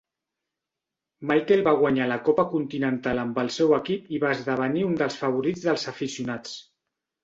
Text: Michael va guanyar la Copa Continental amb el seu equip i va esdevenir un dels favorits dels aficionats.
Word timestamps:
Michael 1.31 1.61
va 1.67 1.73
guanyar 1.83 2.09
la 2.13 2.17
Copa 2.31 2.47
Continental 2.55 3.23
amb 3.27 3.39
el 3.45 3.55
seu 3.61 3.77
equip 3.81 4.11
i 4.19 4.25
va 4.27 4.35
esdevenir 4.41 4.91
un 4.91 5.01
dels 5.05 5.23
favorits 5.25 5.71
dels 5.71 5.91
aficionats. 5.97 6.63